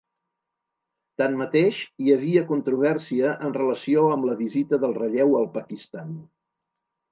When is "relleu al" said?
5.03-5.49